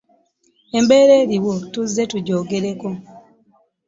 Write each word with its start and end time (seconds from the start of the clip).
Embeera 0.77 1.13
eriwo 1.23 1.53
tuzze 1.71 2.03
tugyogerako. 2.11 2.89